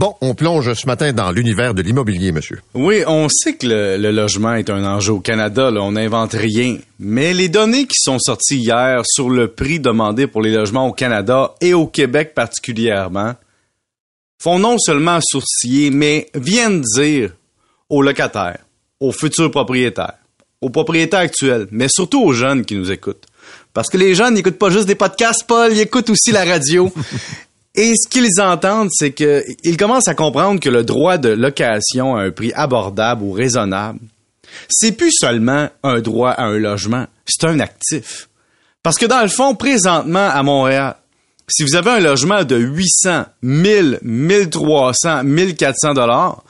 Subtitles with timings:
[0.00, 2.62] Bon, on plonge ce matin dans l'univers de l'immobilier, monsieur.
[2.72, 6.32] Oui, on sait que le, le logement est un enjeu au Canada, là, on n'invente
[6.32, 6.78] rien.
[6.98, 10.94] Mais les données qui sont sorties hier sur le prix demandé pour les logements au
[10.94, 13.34] Canada et au Québec particulièrement
[14.42, 17.32] font non seulement sourciller, mais viennent dire
[17.90, 18.60] aux locataires,
[19.00, 20.16] aux futurs propriétaires,
[20.62, 23.26] aux propriétaires actuels, mais surtout aux jeunes qui nous écoutent.
[23.74, 26.90] Parce que les jeunes n'écoutent pas juste des podcasts, Paul, ils écoutent aussi la radio.
[27.74, 32.22] Et ce qu'ils entendent, c'est qu'ils commencent à comprendre que le droit de location à
[32.22, 34.00] un prix abordable ou raisonnable,
[34.68, 38.28] c'est plus seulement un droit à un logement, c'est un actif.
[38.82, 40.96] Parce que dans le fond, présentement à Montréal,
[41.48, 46.42] si vous avez un logement de 800, 1000, 1300, 1400 dollars,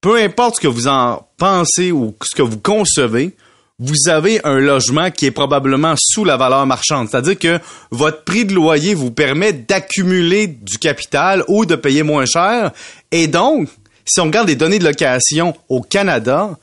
[0.00, 3.36] peu importe ce que vous en pensez ou ce que vous concevez,
[3.80, 7.08] vous avez un logement qui est probablement sous la valeur marchande.
[7.08, 12.26] C'est-à-dire que votre prix de loyer vous permet d'accumuler du capital ou de payer moins
[12.26, 12.72] cher.
[13.12, 13.68] Et donc,
[14.04, 16.56] si on regarde les données de location au Canada,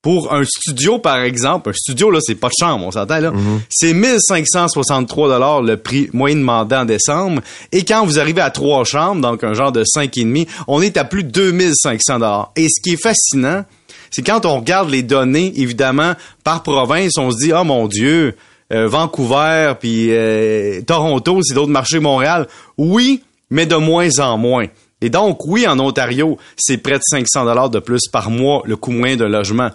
[0.00, 3.32] pour un studio, par exemple, un studio, là, c'est pas de chambre, on s'entend, là.
[3.68, 7.42] C'est 1563 dollars le prix moyen demandé en décembre.
[7.72, 10.80] Et quand vous arrivez à trois chambres, donc un genre de cinq et demi, on
[10.80, 12.52] est à plus de 2500 dollars.
[12.56, 13.64] Et ce qui est fascinant,
[14.10, 16.14] c'est quand on regarde les données, évidemment,
[16.44, 18.34] par province, on se dit, oh mon Dieu,
[18.72, 22.46] euh, Vancouver, puis euh, Toronto, c'est d'autres marchés, Montréal.
[22.76, 24.66] Oui, mais de moins en moins.
[25.00, 28.76] Et donc, oui, en Ontario, c'est près de 500 dollars de plus par mois le
[28.76, 29.70] coût moyen d'un logement.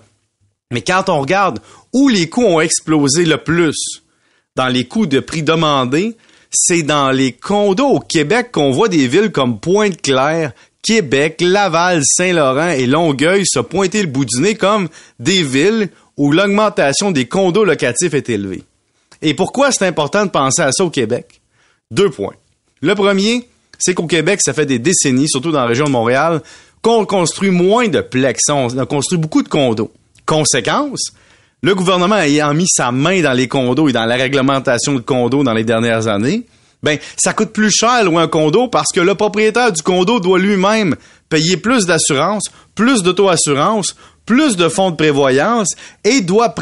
[0.71, 1.59] Mais quand on regarde
[1.93, 4.03] où les coûts ont explosé le plus
[4.55, 6.17] dans les coûts de prix demandés,
[6.51, 10.51] c'est dans les condos au Québec qu'on voit des villes comme Pointe-Claire,
[10.83, 16.31] Québec, Laval, Saint-Laurent et Longueuil se pointer le bout du nez comme des villes où
[16.31, 18.63] l'augmentation des condos locatifs est élevée.
[19.21, 21.41] Et pourquoi c'est important de penser à ça au Québec?
[21.89, 22.35] Deux points.
[22.81, 23.47] Le premier,
[23.79, 26.41] c'est qu'au Québec, ça fait des décennies, surtout dans la région de Montréal,
[26.81, 28.41] qu'on construit moins de plex.
[28.49, 29.91] On construit beaucoup de condos.
[30.25, 31.13] Conséquence,
[31.61, 35.43] le gouvernement ayant mis sa main dans les condos et dans la réglementation de condos
[35.43, 36.43] dans les dernières années,
[36.83, 40.39] ben ça coûte plus cher louer un condo parce que le propriétaire du condo doit
[40.39, 40.95] lui-même
[41.29, 42.43] payer plus d'assurance,
[42.75, 43.95] plus d'auto-assurance,
[44.25, 45.69] plus de fonds de prévoyance
[46.03, 46.53] et doit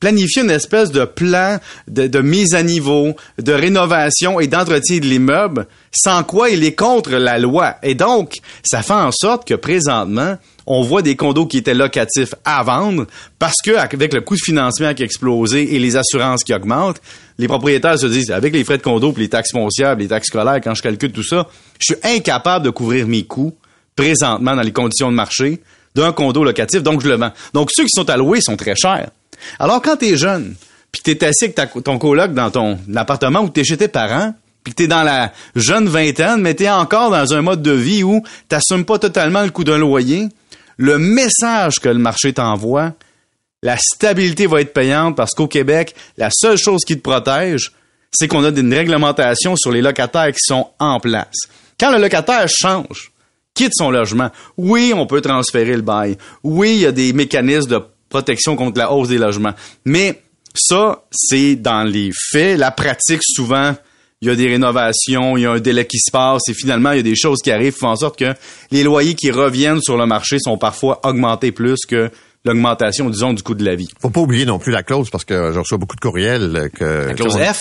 [0.00, 5.04] planifier une espèce de plan de, de, mise à niveau, de rénovation et d'entretien de
[5.04, 7.76] l'immeuble, sans quoi il est contre la loi.
[7.82, 10.38] Et donc, ça fait en sorte que présentement,
[10.72, 13.08] on voit des condos qui étaient locatifs à vendre
[13.40, 17.02] parce que avec le coût de financement qui a explosé et les assurances qui augmentent,
[17.38, 20.60] les propriétaires se disent avec les frais de condo, les taxes foncières, les taxes scolaires,
[20.62, 21.48] quand je calcule tout ça,
[21.80, 23.52] je suis incapable de couvrir mes coûts
[23.96, 25.60] présentement dans les conditions de marché
[25.96, 27.32] d'un condo locatif, donc je le vends.
[27.52, 29.10] Donc ceux qui sont alloués sont très chers.
[29.58, 30.54] Alors quand tu es jeune,
[30.92, 33.88] puis tu es assis avec ton coloc dans ton appartement ou tu es chez tes
[33.88, 37.72] parents, puis que t'es dans la jeune vingtaine, mais t'es encore dans un mode de
[37.72, 40.28] vie où t'assumes pas totalement le coût d'un loyer,
[40.80, 42.94] le message que le marché t'envoie,
[43.62, 47.72] la stabilité va être payante parce qu'au Québec, la seule chose qui te protège,
[48.10, 51.36] c'est qu'on a une réglementation sur les locataires qui sont en place.
[51.78, 53.12] Quand le locataire change,
[53.52, 56.16] quitte son logement, oui, on peut transférer le bail.
[56.42, 59.52] Oui, il y a des mécanismes de protection contre la hausse des logements.
[59.84, 60.22] Mais
[60.54, 62.58] ça, c'est dans les faits.
[62.58, 63.76] La pratique, souvent,
[64.22, 66.92] il y a des rénovations, il y a un délai qui se passe et finalement,
[66.92, 68.34] il y a des choses qui arrivent qui font en sorte que
[68.70, 72.10] les loyers qui reviennent sur le marché sont parfois augmentés plus que
[72.44, 73.88] l'augmentation, disons, du coût de la vie.
[74.00, 77.06] Faut pas oublier non plus la clause parce que je reçois beaucoup de courriels que...
[77.08, 77.60] La clause F?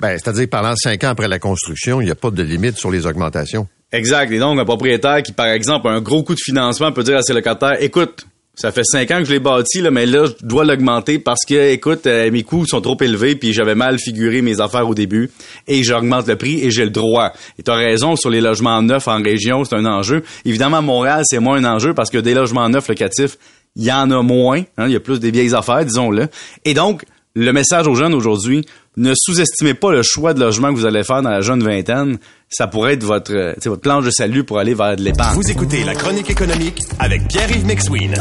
[0.00, 2.90] Ben, c'est-à-dire pendant cinq ans après la construction, il n'y a pas de limite sur
[2.90, 3.68] les augmentations.
[3.92, 4.32] Exact.
[4.32, 7.18] Et donc, un propriétaire qui, par exemple, a un gros coût de financement peut dire
[7.18, 8.26] à ses locataires, écoute,
[8.60, 11.46] ça fait cinq ans que je l'ai bâti, là, mais là, je dois l'augmenter parce
[11.48, 14.94] que, écoute, euh, mes coûts sont trop élevés, puis j'avais mal figuré mes affaires au
[14.94, 15.30] début,
[15.66, 17.32] et j'augmente le prix, et j'ai le droit.
[17.58, 20.22] Et tu as raison, sur les logements neufs en région, c'est un enjeu.
[20.44, 23.38] Évidemment, Montréal, c'est moins un enjeu parce que des logements neufs locatifs,
[23.76, 24.62] il y en a moins.
[24.76, 26.28] Hein, il y a plus des vieilles affaires, disons-le.
[26.66, 30.78] Et donc, le message aux jeunes aujourd'hui, ne sous-estimez pas le choix de logement que
[30.78, 32.18] vous allez faire dans la jeune vingtaine.
[32.52, 35.36] Ça pourrait être votre, euh, votre planche de salut pour aller vers de l'épargne.
[35.36, 38.16] Vous écoutez La Chronique économique avec Pierre-Yves McSween.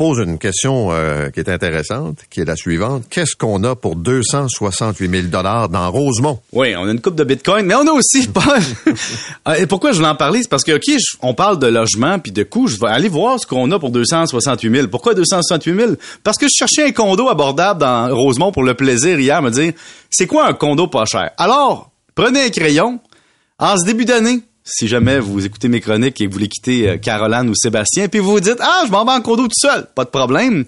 [0.00, 3.04] Tu poses une question euh, qui est intéressante, qui est la suivante.
[3.10, 6.40] Qu'est-ce qu'on a pour 268 000 dollars dans Rosemont?
[6.52, 8.44] Oui, on a une coupe de Bitcoin, mais on a aussi, Paul.
[9.46, 10.40] Euh, Et pourquoi je voulais en parler?
[10.42, 12.66] C'est parce que, OK, on parle de logement puis de coûts.
[12.66, 14.88] Je vais aller voir ce qu'on a pour 268 000.
[14.88, 15.92] Pourquoi 268 000?
[16.24, 19.74] Parce que je cherchais un condo abordable dans Rosemont pour le plaisir hier, me dire,
[20.08, 21.30] c'est quoi un condo pas cher?
[21.36, 23.00] Alors, prenez un crayon.
[23.58, 26.88] En ce début d'année, si jamais vous écoutez mes chroniques et que vous voulez quitter
[26.88, 29.54] euh, Caroline ou Sébastien, puis vous vous dites, ah, je m'en vais en condo tout
[29.54, 29.86] seul.
[29.94, 30.64] Pas de problème.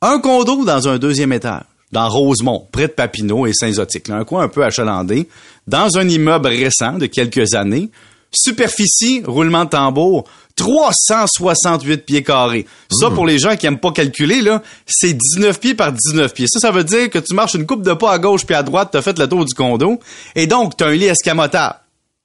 [0.00, 1.62] Un condo dans un deuxième étage,
[1.92, 5.28] dans Rosemont, près de Papineau et Saint-Zotique, un coin un peu achalandé,
[5.66, 7.90] dans un immeuble récent de quelques années,
[8.32, 10.24] superficie, roulement de tambour,
[10.56, 12.66] 368 pieds carrés.
[12.90, 16.46] Ça, pour les gens qui aiment pas calculer, là, c'est 19 pieds par 19 pieds.
[16.48, 18.62] Ça, ça veut dire que tu marches une coupe de pas à gauche puis à
[18.62, 19.98] droite, t'as fait le tour du condo,
[20.34, 21.76] et donc, t'as un lit escamotable.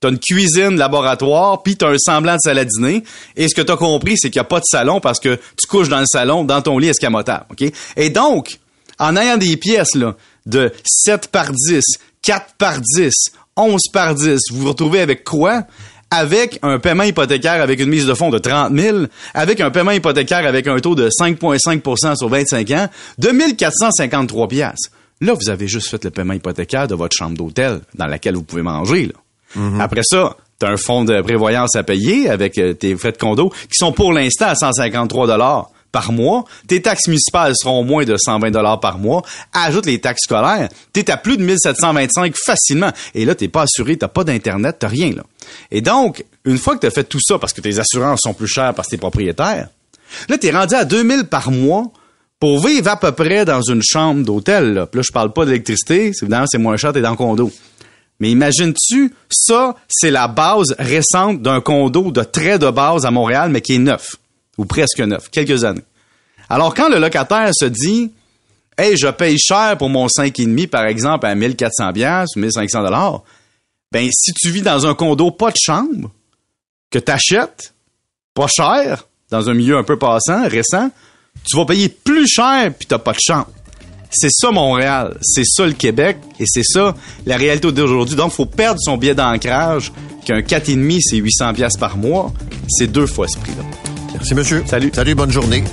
[0.06, 3.04] T'as une cuisine, laboratoire, puis t'as un semblant de dîner.
[3.36, 5.66] Et ce que t'as compris, c'est qu'il n'y a pas de salon parce que tu
[5.68, 7.48] couches dans le salon, dans ton lit escamotable.
[7.98, 8.60] Et donc,
[9.00, 10.16] en ayant des pièces là,
[10.46, 11.82] de 7 par 10,
[12.22, 13.12] 4 par 10,
[13.58, 15.64] 11 par 10, vous vous retrouvez avec quoi?
[16.12, 19.90] Avec un paiement hypothécaire avec une mise de fonds de 30 000, avec un paiement
[19.90, 24.92] hypothécaire avec un taux de 5,5% sur 25 ans, de 1453 piastres.
[25.20, 28.44] Là, vous avez juste fait le paiement hypothécaire de votre chambre d'hôtel dans laquelle vous
[28.44, 29.08] pouvez manger.
[29.08, 29.14] Là.
[29.80, 33.18] Après ça, tu as un fonds de prévoyance à payer avec euh, tes frais de
[33.18, 36.44] condo qui sont pour l'instant à 153 dollars par mois.
[36.68, 39.22] Tes taxes municipales seront moins de 120 dollars par mois.
[39.54, 40.68] Ajoute les taxes scolaires.
[40.94, 42.92] Tu es à plus de 1725 facilement.
[43.14, 45.12] Et là, t'es pas assuré, t'as pas d'Internet, t'as rien.
[45.12, 45.24] là.
[45.72, 48.34] Et donc, une fois que tu as fait tout ça parce que tes assurances sont
[48.34, 49.70] plus chères parce que t'es propriétaire,
[50.28, 51.86] là, tu es rendu à 2000 par mois
[52.40, 54.74] pour vivre à peu près dans une chambre d'hôtel.
[54.74, 54.86] Là.
[54.88, 56.12] Puis là, je parle pas d'électricité.
[56.22, 57.52] Évidemment, c'est moins cher, t'es dans le condo.
[58.20, 63.50] Mais imagines-tu, ça, c'est la base récente d'un condo de très de base à Montréal,
[63.50, 64.16] mais qui est neuf,
[64.58, 65.84] ou presque neuf, quelques années.
[66.50, 68.12] Alors, quand le locataire se dit,
[68.78, 73.24] hey, je paye cher pour mon 5,5, par exemple, à 1400 piastres, 1500 dollars,
[73.92, 76.12] ben, si tu vis dans un condo pas de chambre,
[76.90, 77.74] que t'achètes,
[78.34, 80.92] pas cher, dans un milieu un peu passant, récent,
[81.44, 83.50] tu vas payer plus cher puis t'as pas de chambre.
[84.18, 86.96] C'est ça Montréal, c'est ça le Québec et c'est ça
[87.26, 88.16] la réalité d'aujourd'hui.
[88.16, 89.92] Donc, faut perdre son billet d'ancrage
[90.24, 92.32] qu'un 4,5 c'est 800 pièces par mois,
[92.70, 93.64] c'est deux fois ce prix-là.
[94.14, 94.64] Merci, monsieur.
[94.66, 94.90] Salut.
[94.94, 95.64] Salut, bonne journée.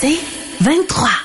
[0.00, 0.18] C'est
[0.60, 1.23] 23.